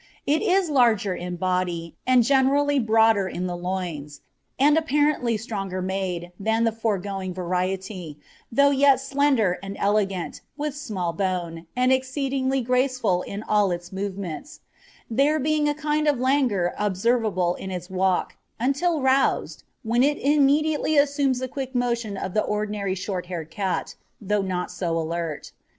It 0.25 0.41
is 0.41 0.67
larger 0.71 1.13
in 1.13 1.35
body, 1.35 1.95
and 2.07 2.23
generally 2.23 2.79
broader 2.79 3.27
in 3.27 3.45
the 3.45 3.55
loins, 3.55 4.21
and 4.57 4.75
apparently 4.75 5.37
stronger 5.37 5.79
made, 5.79 6.31
than 6.39 6.63
the 6.63 6.71
foregoing 6.71 7.35
variety, 7.35 8.17
though 8.51 8.71
yet 8.71 8.99
slender 8.99 9.59
and 9.61 9.77
elegant, 9.79 10.41
with 10.57 10.75
small 10.75 11.13
bone, 11.13 11.67
and 11.75 11.93
exceedingly 11.93 12.61
graceful 12.61 13.21
in 13.21 13.43
all 13.43 13.69
its 13.69 13.91
movements, 13.91 14.61
there 15.07 15.37
being 15.39 15.69
a 15.69 15.75
kind 15.75 16.07
of 16.07 16.19
languor 16.19 16.73
observable 16.79 17.53
in 17.53 17.69
its 17.69 17.87
walk, 17.87 18.37
until 18.59 19.01
roused, 19.03 19.61
when 19.83 20.01
it 20.01 20.17
immediately 20.17 20.97
assumes 20.97 21.37
the 21.37 21.47
quick 21.47 21.75
motion 21.75 22.17
of 22.17 22.33
the 22.33 22.41
ordinary 22.41 22.95
short 22.95 23.27
haired 23.27 23.51
cat, 23.51 23.93
though 24.19 24.41
not 24.41 24.71
so 24.71 24.97
alert. 24.99 25.51